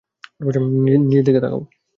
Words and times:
নিজের 1.01 1.23
দিকে 1.27 1.39
তাকাও! 1.43 1.61